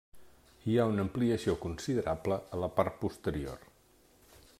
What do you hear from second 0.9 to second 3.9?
una ampliació considerable a la part posterior.